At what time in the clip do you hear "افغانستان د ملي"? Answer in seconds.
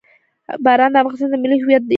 0.99-1.57